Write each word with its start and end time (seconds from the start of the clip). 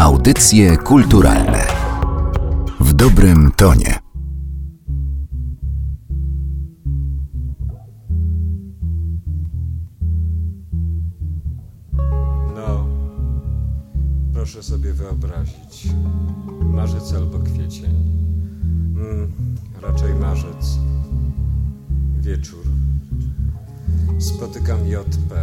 Audycje 0.00 0.76
kulturalne 0.76 1.66
w 2.80 2.92
dobrym 2.92 3.52
tonie. 3.56 3.98
No, 12.54 12.86
proszę 14.32 14.62
sobie 14.62 14.92
wyobrazić. 14.92 15.88
Marzec 16.62 17.12
albo 17.12 17.38
kwiecień. 17.38 17.94
Mm, 18.96 19.32
raczej 19.82 20.14
marzec. 20.14 20.78
Wieczór. 22.20 22.64
Spotykam 24.18 24.86
JP. 24.86 25.34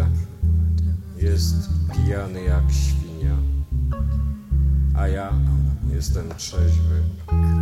Jest 1.18 1.70
pijany 1.94 2.44
jak 2.44 2.71
świnia. 2.71 3.57
A 4.98 5.08
ja 5.08 5.34
jestem 5.90 6.30
trzeźwy 6.38 7.02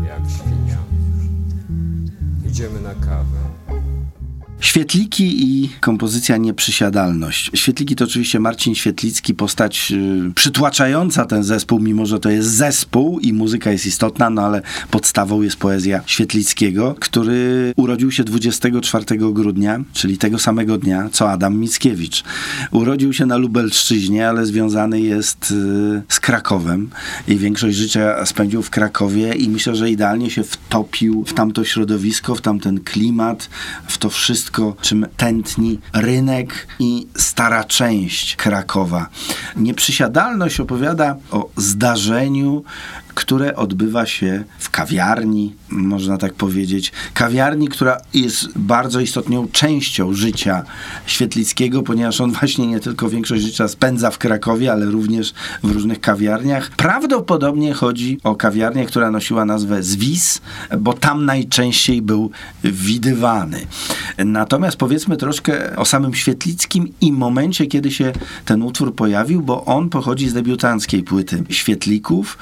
jak 0.08 0.22
świnia. 0.30 0.78
Idziemy 2.46 2.82
na 2.82 2.94
kawę. 2.94 3.40
Świetliki 4.60 5.44
i 5.44 5.70
kompozycja 5.80 6.38
Nieprzysiadalność. 6.38 7.52
Świetliki 7.54 7.96
to 7.96 8.06
oczywiście 8.06 8.40
Marcin 8.40 8.76
Świetlicki, 8.76 9.34
postać 9.34 9.92
y, 9.92 10.32
przytłaczająca 10.36 11.26
ten 11.26 11.44
zespół, 11.44 11.80
mimo 11.80 12.06
że 12.06 12.20
to 12.20 12.30
jest 12.30 12.50
zespół 12.50 13.20
i 13.20 13.34
muzyka 13.34 13.72
jest 13.72 13.86
istotna, 13.86 14.30
no 14.30 14.42
ale 14.42 14.62
podstawą 14.92 15.42
jest 15.42 15.56
poezja 15.56 16.02
Świetlickiego, 16.06 16.96
który 17.00 17.74
urodził 17.76 18.12
się 18.12 18.24
24 18.24 19.06
grudnia, 19.18 19.84
czyli 19.94 20.18
tego 20.18 20.40
samego 20.40 20.78
dnia, 20.78 21.10
co 21.12 21.32
Adam 21.32 21.58
Mickiewicz. 21.58 22.24
Urodził 22.72 23.14
się 23.14 23.26
na 23.26 23.38
Lubelszczyźnie, 23.38 24.30
ale 24.30 24.46
związany 24.46 25.02
jest 25.02 25.52
y, 25.52 26.04
z 26.10 26.20
Krakowem 26.20 26.90
i 27.28 27.38
większość 27.38 27.78
życia 27.78 28.26
spędził 28.26 28.62
w 28.62 28.70
Krakowie 28.70 29.34
i 29.34 29.50
myślę, 29.50 29.76
że 29.76 29.90
idealnie 29.90 30.30
się 30.30 30.44
wtopił 30.44 31.24
w 31.28 31.34
tamto 31.34 31.66
środowisko, 31.66 32.36
w 32.36 32.42
tamten 32.42 32.80
klimat, 32.80 33.50
w 33.88 33.98
to 33.98 34.10
wszystko, 34.10 34.45
czym 34.82 35.06
tętni 35.18 35.80
rynek 35.94 36.68
i 36.80 37.08
stara 37.18 37.64
część 37.64 38.36
Krakowa. 38.36 39.10
Nieprzysiadalność 39.56 40.60
opowiada 40.60 41.16
o 41.32 41.50
zdarzeniu, 41.58 42.64
które 43.16 43.56
odbywa 43.56 44.06
się 44.06 44.44
w 44.60 44.70
kawiarni, 44.70 45.54
można 45.70 46.18
tak 46.18 46.34
powiedzieć. 46.34 46.92
Kawiarni, 47.14 47.68
która 47.68 47.98
jest 48.14 48.48
bardzo 48.56 49.00
istotną 49.00 49.48
częścią 49.52 50.14
życia 50.14 50.64
Świetlickiego, 51.06 51.84
ponieważ 51.84 52.22
on 52.22 52.32
właśnie 52.32 52.68
nie 52.68 52.80
tylko 52.80 53.10
większość 53.10 53.44
życia 53.44 53.68
spędza 53.68 54.12
w 54.12 54.18
Krakowie, 54.18 54.72
ale 54.72 54.86
również 54.86 55.34
w 55.64 55.72
różnych 55.72 56.02
kawiarniach. 56.02 56.70
Prawdopodobnie 56.70 57.74
chodzi 57.74 58.18
o 58.24 58.36
kawiarnię, 58.36 58.86
która 58.86 59.12
nosiła 59.12 59.46
nazwę 59.46 59.84
Zwis, 59.84 60.42
bo 60.80 60.94
tam 60.94 61.26
najczęściej 61.26 62.02
był 62.02 62.32
widywany. 62.64 63.66
Natomiast 64.18 64.78
powiedzmy 64.78 65.18
troszkę 65.18 65.76
o 65.76 65.86
samym 65.86 66.14
Świetlickim 66.14 66.94
i 67.02 67.12
momencie, 67.12 67.68
kiedy 67.68 67.92
się 67.92 68.14
ten 68.46 68.64
utwór 68.64 68.96
pojawił, 68.96 69.42
bo 69.42 69.66
on 69.66 69.90
pochodzi 69.90 70.30
z 70.30 70.34
debiutanckiej 70.34 71.04
płyty 71.04 71.44
Świetlików. 71.50 72.38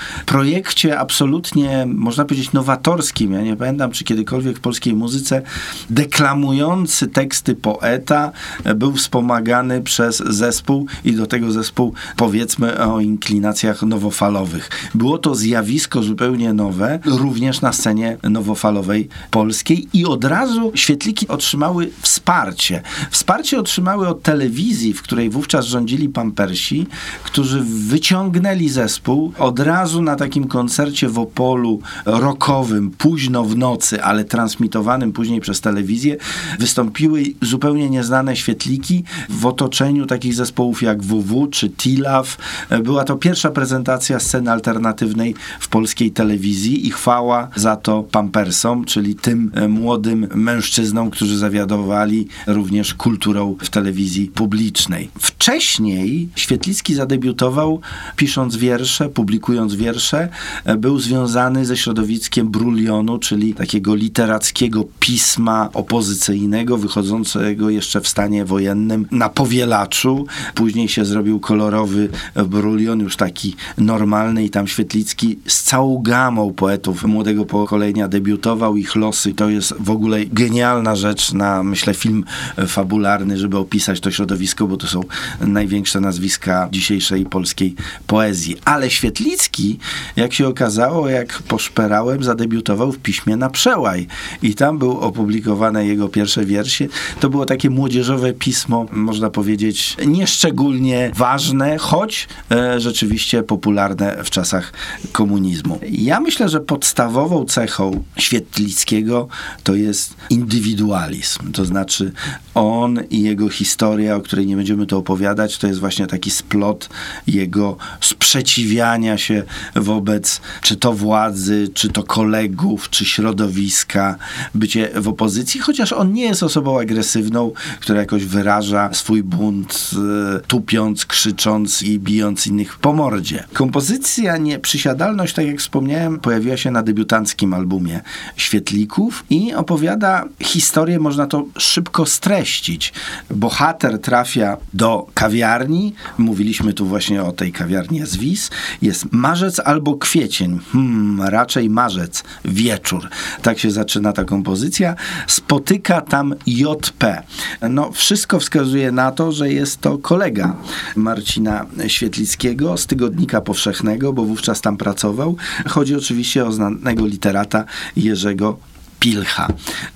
Projekcie 0.64 1.00
absolutnie, 1.00 1.86
można 1.88 2.25
powiedzieć, 2.25 2.53
nowatorskim. 2.53 3.31
Ja 3.31 3.42
nie 3.42 3.56
pamiętam, 3.56 3.92
czy 3.92 4.03
kiedykolwiek 4.03 4.58
w 4.58 4.61
polskiej 4.61 4.94
muzyce 4.94 5.42
deklamujący 5.89 7.08
teksty 7.08 7.56
poeta 7.56 8.31
był 8.75 8.94
wspomagany 8.94 9.81
przez 9.81 10.17
zespół 10.17 10.88
i 11.06 11.14
do 11.14 11.28
tego 11.28 11.52
zespół 11.52 11.94
powiedzmy 12.16 12.86
o 12.86 13.00
inklinacjach 13.00 13.81
nowofalowych. 13.81 14.69
Było 14.95 15.17
to 15.17 15.36
zjawisko 15.36 16.03
zupełnie 16.03 16.53
nowe, 16.53 17.00
również 17.06 17.61
na 17.61 17.73
scenie 17.73 18.17
nowofalowej 18.23 19.09
polskiej 19.31 19.88
i 19.94 20.06
od 20.06 20.23
razu 20.23 20.72
świetliki 20.75 21.28
otrzymały 21.28 21.90
wsparcie. 22.02 22.81
Wsparcie 23.12 23.59
otrzymały 23.59 24.07
od 24.07 24.22
telewizji, 24.22 24.94
w 24.94 25.02
której 25.02 25.29
wówczas 25.29 25.66
rządzili 25.66 26.09
pampersi, 26.09 26.88
którzy 27.23 27.63
wyciągnęli 27.63 28.69
zespół 28.69 29.34
od 29.40 29.59
razu 29.59 30.02
na 30.02 30.16
takim 30.16 30.47
koncercie 30.53 31.09
w 31.09 31.19
Opolu 31.19 31.80
rockowym, 32.06 32.91
późno 32.91 33.44
w 33.44 33.58
nocy, 33.58 34.03
ale 34.03 34.25
transmitowanym 34.25 35.14
później 35.14 35.41
przez 35.41 35.62
telewizję, 35.62 36.18
wystąpiły 36.59 37.24
zupełnie 37.41 37.90
nieznane 37.90 38.36
świetliki 38.36 39.03
w 39.30 39.46
otoczeniu 39.46 40.06
takich 40.06 40.34
zespołów 40.34 40.81
jak 40.81 41.03
WW 41.03 41.47
czy 41.47 41.69
Tilaw. 41.69 42.38
Była 42.84 43.03
to 43.03 43.16
pierwsza 43.16 43.50
prezentacja 43.50 44.19
sceny 44.19 44.52
alternatywnej 44.52 45.36
w 45.59 45.68
polskiej 45.68 46.12
telewizji 46.12 46.88
i 46.88 46.91
chwała 46.91 47.50
za 47.56 47.75
to 47.75 48.03
pampersom, 48.03 48.85
czyli 48.85 49.16
tym 49.16 49.52
młodym 49.70 50.28
mężczyznom, 50.35 51.09
którzy 51.09 51.38
zawiadowali 51.38 52.28
również 52.47 52.94
kulturą 52.94 53.56
w 53.59 53.70
telewizji 53.70 54.28
publicznej. 54.28 55.09
Wcześniej 55.20 56.30
Świetlicki 56.35 56.96
zadebiutował 56.96 57.81
pisząc 58.16 58.56
wiersze, 58.56 59.09
publikując 59.09 59.75
wiersze. 59.75 60.30
Był 60.77 60.99
związany 60.99 61.65
ze 61.65 61.77
środowiskiem 61.77 62.49
Brulionu, 62.49 63.17
czyli 63.17 63.53
takiego 63.53 63.95
literackiego 63.95 64.85
pisma 64.99 65.69
opozycyjnego, 65.73 66.77
wychodzącego 66.77 67.69
jeszcze 67.69 68.01
w 68.01 68.07
stanie 68.07 68.45
wojennym 68.45 69.07
na 69.11 69.29
powielaczu. 69.29 70.25
Później 70.55 70.87
się 70.87 71.05
zrobił 71.05 71.39
kolorowy 71.39 72.09
Brulion, 72.45 72.99
już 72.99 73.15
taki 73.15 73.55
normalny 73.77 74.43
i 74.45 74.49
tam 74.49 74.67
Świetlicki 74.67 75.39
z 75.47 75.63
całą 75.63 76.01
gamą 76.01 76.53
poetów 76.53 77.03
młodego 77.03 77.45
pokolenia 77.45 78.07
debiutował. 78.07 78.77
Ich 78.77 78.95
losy 78.95 79.33
to 79.33 79.49
jest 79.49 79.73
w 79.79 79.89
ogóle 79.89 80.25
genialna 80.25 80.95
rzecz 80.95 81.33
na, 81.33 81.63
myślę, 81.63 81.93
film 81.93 82.23
fabularny, 82.67 83.37
żeby 83.37 83.57
opisać 83.57 83.99
to 83.99 84.11
środowisko, 84.11 84.67
bo 84.67 84.77
to 84.77 84.87
są 84.87 85.01
największe 85.41 85.99
nazwiska 85.99 86.69
dzisiejszej 86.71 87.25
polskiej 87.25 87.75
poezji. 88.07 88.55
Ale 88.65 88.89
Świetlicki, 88.89 89.79
jak 90.15 90.32
się 90.33 90.47
okazało, 90.47 91.09
jak 91.09 91.44
poszperałem, 91.44 92.23
zadebiutował 92.23 92.91
w 92.91 92.99
piśmie 92.99 93.38
na 93.38 93.49
przełaj. 93.49 94.07
I 94.41 94.55
tam 94.55 94.77
był 94.77 94.99
opublikowane 94.99 95.85
jego 95.85 96.09
pierwsze 96.09 96.45
wiersze. 96.45 96.85
To 97.19 97.29
było 97.29 97.45
takie 97.45 97.69
młodzieżowe 97.69 98.33
pismo, 98.33 98.85
można 98.91 99.29
powiedzieć, 99.29 99.97
nieszczególnie 100.05 101.11
ważne, 101.16 101.77
choć 101.77 102.27
e, 102.51 102.79
rzeczywiście 102.79 103.43
popularne 103.43 104.23
w 104.23 104.29
czasach 104.29 104.73
komunizmu. 105.11 105.79
Ja 105.91 106.19
myślę, 106.19 106.49
że 106.49 106.59
podstawową 106.59 107.45
cechą 107.45 108.03
Świetlickiego 108.17 109.27
to 109.63 109.75
jest 109.75 110.16
indywidualizm. 110.29 111.51
To 111.51 111.66
znaczy 111.66 112.11
on 112.55 112.99
i 113.09 113.22
jego 113.22 113.49
historia, 113.49 114.16
o 114.16 114.22
której 114.22 114.45
nie 114.45 114.55
będziemy 114.55 114.85
tu 114.85 114.97
opowiadać, 114.97 115.57
to 115.57 115.67
jest 115.67 115.79
właśnie 115.79 116.07
taki 116.07 116.31
splot 116.31 116.89
jego 117.27 117.77
sprzeciwiania 118.01 119.17
się 119.17 119.43
wobec 119.75 120.12
czy 120.62 120.75
to 120.75 120.94
władzy, 120.94 121.69
czy 121.74 121.90
to 121.90 122.03
kolegów, 122.03 122.90
czy 122.90 123.06
środowiska, 123.06 124.16
bycie 124.56 124.90
w 124.96 125.07
opozycji, 125.07 125.59
chociaż 125.59 125.94
on 125.94 126.13
nie 126.13 126.24
jest 126.24 126.44
osobą 126.44 126.79
agresywną, 126.79 127.51
która 127.79 128.00
jakoś 128.00 128.25
wyraża 128.25 128.94
swój 128.94 129.23
bunt, 129.23 129.91
e, 130.35 130.40
tupiąc, 130.40 131.06
krzycząc 131.06 131.84
i 131.84 132.00
bijąc 132.00 132.47
innych 132.47 132.78
po 132.78 132.94
mordzie. 132.94 133.44
Kompozycja 133.53 134.38
Nieprzysiadalność, 134.38 135.34
tak 135.34 135.46
jak 135.46 135.59
wspomniałem, 135.59 136.19
pojawiła 136.19 136.57
się 136.57 136.72
na 136.72 136.84
debiutanckim 136.84 137.53
albumie 137.53 138.02
Świetlików 138.35 139.25
i 139.29 139.53
opowiada 139.53 140.25
historię, 140.40 141.00
można 141.00 141.28
to 141.28 141.46
szybko 141.57 142.06
streścić. 142.06 142.94
Bohater 143.29 144.00
trafia 144.00 144.57
do 144.73 145.07
kawiarni, 145.13 145.94
mówiliśmy 146.18 146.73
tu 146.73 146.85
właśnie 146.85 147.23
o 147.23 147.31
tej 147.31 147.52
kawiarni 147.52 148.06
Zwis, 148.06 148.50
jest 148.82 149.05
marzec 149.11 149.59
albo 149.59 149.96
kwiecień, 150.03 150.59
hmm, 150.72 151.22
raczej 151.22 151.70
marzec, 151.70 152.23
wieczór. 152.46 153.09
Tak 153.41 153.59
się 153.59 153.72
zaczyna 153.72 154.14
ta 154.14 154.23
kompozycja. 154.23 154.96
Spotyka 155.28 156.02
tam 156.02 156.35
JP. 156.47 157.23
No, 157.70 157.91
wszystko 157.91 158.40
wskazuje 158.40 158.91
na 158.91 159.11
to, 159.11 159.32
że 159.32 159.53
jest 159.53 159.82
to 159.82 159.97
kolega 159.97 160.55
Marcina 160.96 161.66
Świetlickiego 161.88 162.78
z 162.78 162.88
Tygodnika 162.88 163.41
Powszechnego, 163.41 164.14
bo 164.14 164.26
wówczas 164.26 164.61
tam 164.61 164.78
pracował. 164.78 165.35
Chodzi 165.67 165.96
oczywiście 165.96 166.46
o 166.46 166.52
znanego 166.52 167.06
literata 167.06 167.66
Jerzego 167.96 168.58
Pilcha. 169.03 169.47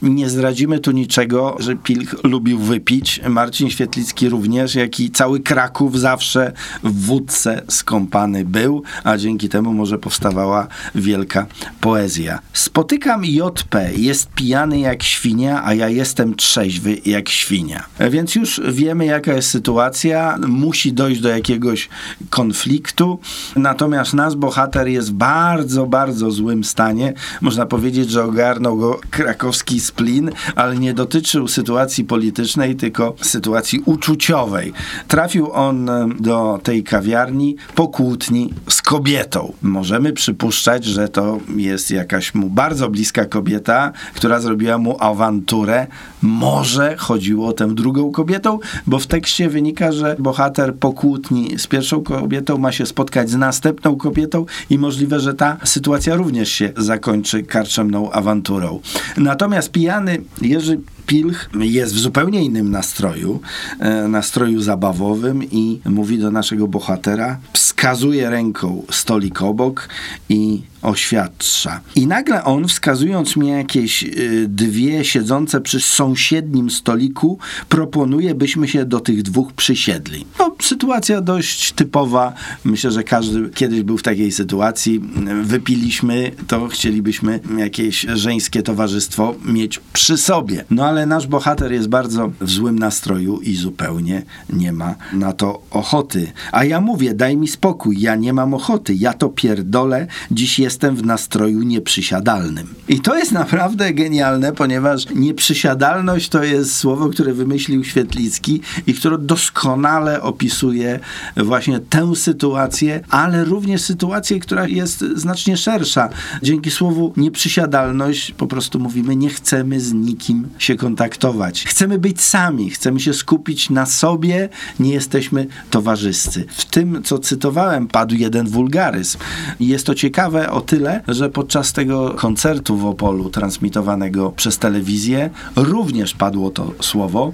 Nie 0.01 0.29
zdradzimy 0.29 0.79
tu 0.79 0.91
niczego, 0.91 1.55
że 1.59 1.75
Pilch 1.75 2.15
lubił 2.23 2.59
wypić. 2.59 3.21
Marcin 3.29 3.69
Świetlicki 3.69 4.29
również, 4.29 4.75
jak 4.75 4.99
i 4.99 5.11
cały 5.11 5.39
Kraków 5.39 5.99
zawsze 5.99 6.53
w 6.83 7.05
wódce 7.05 7.61
skąpany 7.67 8.45
był, 8.45 8.83
a 9.03 9.17
dzięki 9.17 9.49
temu 9.49 9.73
może 9.73 9.97
powstawała 9.97 10.67
wielka 10.95 11.45
poezja. 11.81 12.39
Spotykam 12.53 13.25
JP, 13.25 13.75
jest 13.95 14.29
pijany 14.29 14.79
jak 14.79 15.03
świnia, 15.03 15.65
a 15.65 15.73
ja 15.73 15.89
jestem 15.89 16.35
trzeźwy 16.35 16.97
jak 17.05 17.29
świnia. 17.29 17.83
Więc 18.11 18.35
już 18.35 18.61
wiemy, 18.71 19.05
jaka 19.05 19.33
jest 19.33 19.49
sytuacja. 19.49 20.37
Musi 20.47 20.93
dojść 20.93 21.21
do 21.21 21.29
jakiegoś 21.29 21.89
konfliktu. 22.29 23.19
Natomiast 23.55 24.13
nasz 24.13 24.35
bohater 24.35 24.87
jest 24.87 25.09
w 25.09 25.13
bardzo, 25.13 25.85
bardzo 25.85 26.31
złym 26.31 26.63
stanie. 26.63 27.13
Można 27.41 27.65
powiedzieć, 27.65 28.09
że 28.09 28.23
ogarnął 28.23 28.77
go 28.77 28.96
krakowski 29.09 29.79
splin, 29.79 30.31
ale 30.55 30.75
nie 30.75 30.93
dotyczył 30.93 31.47
sytuacji 31.47 32.03
politycznej, 32.03 32.75
tylko 32.75 33.15
sytuacji 33.21 33.81
uczuciowej. 33.85 34.73
Trafił 35.07 35.51
on 35.53 35.89
do 36.19 36.59
tej 36.63 36.83
kawiarni 36.83 37.55
po 37.75 37.87
kłótni 37.87 38.53
z 38.69 38.81
kobietą. 38.81 39.53
Możemy 39.61 40.13
przypuszczać, 40.13 40.85
że 40.85 41.09
to 41.09 41.39
jest 41.55 41.91
jakaś 41.91 42.35
mu 42.35 42.49
bardzo 42.49 42.89
bliska 42.89 43.25
kobieta, 43.25 43.91
która 44.15 44.39
zrobiła 44.39 44.77
mu 44.77 44.97
awanturę. 44.99 45.87
Może 46.27 46.97
chodziło 46.97 47.47
o 47.47 47.53
tę 47.53 47.75
drugą 47.75 48.11
kobietą, 48.11 48.59
bo 48.87 48.99
w 48.99 49.07
tekście 49.07 49.49
wynika, 49.49 49.91
że 49.91 50.15
bohater 50.19 50.75
po 50.75 50.93
kłótni 50.93 51.59
z 51.59 51.67
pierwszą 51.67 52.03
kobietą 52.03 52.57
ma 52.57 52.71
się 52.71 52.85
spotkać 52.85 53.29
z 53.29 53.35
następną 53.35 53.95
kobietą 53.95 54.45
i 54.69 54.77
możliwe, 54.77 55.19
że 55.19 55.33
ta 55.33 55.57
sytuacja 55.63 56.15
również 56.15 56.49
się 56.49 56.73
zakończy 56.77 57.43
karczemną 57.43 58.11
awanturą. 58.11 58.79
Natomiast 59.17 59.71
pijany 59.71 60.21
Jerzy 60.41 60.79
Pilch 61.05 61.49
jest 61.59 61.93
w 61.93 61.99
zupełnie 61.99 62.43
innym 62.43 62.71
nastroju, 62.71 63.39
e, 63.79 64.07
nastroju 64.07 64.61
zabawowym 64.61 65.43
i 65.43 65.79
mówi 65.85 66.19
do 66.19 66.31
naszego 66.31 66.67
bohatera, 66.67 67.39
wskazuje 67.53 68.29
ręką 68.29 68.83
stolik 68.89 69.41
obok 69.41 69.89
i 70.29 70.61
oświadcza. 70.81 71.81
I 71.95 72.07
nagle 72.07 72.43
on, 72.43 72.67
wskazując 72.67 73.35
mi 73.35 73.47
jakieś 73.47 74.03
y, 74.03 74.45
dwie 74.47 75.05
siedzące 75.05 75.61
przy 75.61 75.79
sąsiednim 75.79 76.69
stoliku, 76.69 77.39
proponuje, 77.69 78.35
byśmy 78.35 78.67
się 78.67 78.85
do 78.85 78.99
tych 78.99 79.23
dwóch 79.23 79.53
przysiedli. 79.53 80.25
No, 80.39 80.55
sytuacja 80.61 81.21
dość 81.21 81.71
typowa. 81.71 82.33
Myślę, 82.63 82.91
że 82.91 83.03
każdy 83.03 83.49
kiedyś 83.49 83.83
był 83.83 83.97
w 83.97 84.03
takiej 84.03 84.31
sytuacji. 84.31 85.01
Wypiliśmy, 85.43 86.31
to 86.47 86.67
chcielibyśmy 86.67 87.39
jakieś 87.57 88.05
żeńskie 88.13 88.63
towarzystwo 88.63 89.35
mieć 89.45 89.79
przy 89.93 90.17
sobie. 90.17 90.65
No 90.69 90.85
ale 90.85 91.05
nasz 91.05 91.27
bohater 91.27 91.71
jest 91.71 91.87
bardzo 91.87 92.31
w 92.41 92.49
złym 92.49 92.79
nastroju 92.79 93.39
i 93.39 93.55
zupełnie 93.55 94.23
nie 94.53 94.71
ma 94.71 94.95
na 95.13 95.33
to 95.33 95.61
ochoty. 95.71 96.31
A 96.51 96.63
ja 96.63 96.81
mówię, 96.81 97.13
daj 97.13 97.37
mi 97.37 97.47
spokój, 97.47 97.99
ja 97.99 98.15
nie 98.15 98.33
mam 98.33 98.53
ochoty, 98.53 98.95
ja 98.95 99.13
to 99.13 99.29
pierdolę, 99.29 100.07
dziś 100.31 100.59
jestem 100.67 100.95
w 100.95 101.05
nastroju 101.05 101.63
nieprzysiadalnym. 101.63 102.75
I 102.87 102.99
to 102.99 103.17
jest 103.17 103.31
naprawdę 103.31 103.93
genialne, 103.93 104.53
ponieważ 104.53 105.05
nieprzysiadalność 105.15 106.29
to 106.29 106.43
jest 106.43 106.75
słowo, 106.75 107.09
które 107.09 107.33
wymyślił 107.33 107.83
Świetlicki 107.83 108.61
i 108.87 108.93
które 108.93 109.17
doskonale 109.17 110.21
opisuje 110.21 110.99
właśnie 111.37 111.79
tę 111.79 112.15
sytuację, 112.15 113.01
ale 113.09 113.45
również 113.45 113.81
sytuację, 113.81 114.39
która 114.39 114.67
jest 114.67 114.99
znacznie 115.15 115.57
szersza. 115.57 116.09
Dzięki 116.43 116.71
słowu 116.71 117.13
nieprzysiadalność 117.17 118.31
po 118.31 118.47
prostu 118.47 118.79
mówimy, 118.79 119.15
nie 119.15 119.29
chcemy 119.29 119.79
z 119.79 119.93
nikim 119.93 120.47
się 120.57 120.75
kontaktować. 120.75 121.65
Chcemy 121.65 121.99
być 121.99 122.21
sami, 122.21 122.69
chcemy 122.69 122.99
się 122.99 123.13
skupić 123.13 123.69
na 123.69 123.85
sobie, 123.85 124.49
nie 124.79 124.93
jesteśmy 124.93 125.47
towarzyscy. 125.69 126.45
W 126.49 126.65
tym, 126.65 127.03
co 127.03 127.19
cytowałem, 127.19 127.87
padł 127.87 128.15
jeden 128.15 128.47
wulgaryzm. 128.47 129.17
Jest 129.59 129.85
to 129.85 129.95
ciekawe 129.95 130.51
o 130.57 130.61
tyle, 130.61 131.01
że 131.07 131.29
podczas 131.29 131.73
tego 131.73 132.13
koncertu 132.13 132.77
w 132.77 132.85
Opolu, 132.85 133.29
transmitowanego 133.29 134.31
przez 134.31 134.57
telewizję, 134.57 135.29
również 135.55 136.13
padło 136.13 136.51
to 136.51 136.73
słowo. 136.81 137.31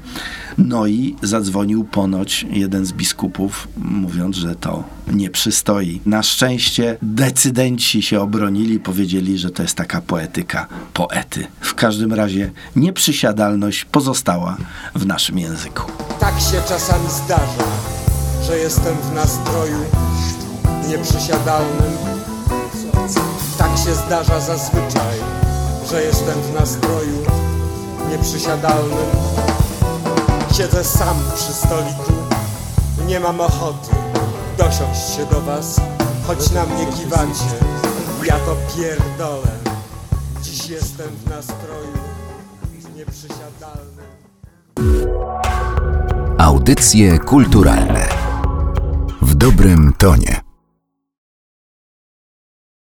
No 0.58 0.88
i 0.88 1.16
zadzwonił 1.22 1.84
ponoć 1.84 2.46
jeden 2.50 2.86
z 2.86 2.94
biskupów, 2.94 3.68
mówiąc, 3.78 4.36
że 4.36 4.56
to 4.56 4.84
nie 5.08 5.30
przystoi. 5.30 6.02
Na 6.06 6.24
szczęście 6.24 6.98
decydenci 7.02 8.02
się 8.02 8.22
obronili, 8.22 8.80
powiedzieli, 8.80 9.38
że 9.38 9.50
to 9.50 9.64
jest 9.64 9.76
taka 9.76 10.02
poetyka 10.02 10.68
poety. 10.94 11.48
W 11.62 11.76
każdym 11.76 12.14
razie 12.14 12.52
nieprzysiadalność 12.76 13.86
pozostała 13.86 14.58
w 14.96 15.06
naszym 15.06 15.40
języku. 15.40 15.92
Tak 16.20 16.40
się 16.40 16.62
czasami 16.68 17.10
zdarza, 17.26 17.68
że 18.48 18.58
jestem 18.58 18.96
w 18.96 19.16
nastroju 19.16 19.80
nieprzysiadalnym. 20.88 22.13
Tak 23.64 23.78
się 23.78 23.96
zdarza 23.96 24.40
zazwyczaj, 24.40 25.20
że 25.90 26.04
jestem 26.04 26.42
w 26.42 26.54
nastroju 26.60 27.18
nieprzysiadalnym. 28.12 29.08
Siedzę 30.58 30.84
sam 30.84 31.16
przy 31.36 31.54
stoliku, 31.54 32.14
nie 33.08 33.20
mam 33.20 33.42
ochoty 33.42 34.04
dosiąść 34.58 35.16
się 35.16 35.26
do 35.26 35.42
was, 35.42 35.82
choć 36.28 36.52
na 36.52 36.66
mnie 36.66 36.86
kiwacie, 36.86 37.56
ja 38.26 38.36
to 38.40 38.56
pierdolę. 38.76 39.58
Dziś 40.42 40.70
jestem 40.70 41.08
w 41.08 41.30
nastroju 41.30 41.98
nieprzysiadalnym. 42.96 44.06
Audycje 46.38 47.20
kulturalne 47.20 48.08
w 49.22 49.36
dobrym 49.36 49.94
tonie. 49.98 50.53